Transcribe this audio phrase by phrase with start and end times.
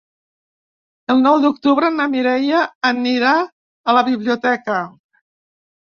[1.15, 2.65] El nou d'octubre na Mireia
[2.95, 3.37] anirà
[3.93, 4.85] a la biblioteca.